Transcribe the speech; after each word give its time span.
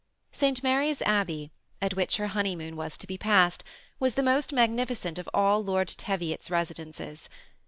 St. 0.31 0.63
Mary's 0.63 1.03
Abbey, 1.03 1.51
at 1.79 1.93
which 1.93 2.17
her 2.17 2.29
honeymoon 2.29 2.75
was 2.75 2.97
to 2.97 3.05
be 3.05 3.19
passed, 3.19 3.63
was 3.99 4.15
the 4.15 4.23
most 4.23 4.51
magnificent 4.51 5.19
of 5.19 5.29
all 5.31 5.63
Lord 5.63 5.89
Teviot's 5.89 6.49
residences. 6.49 7.29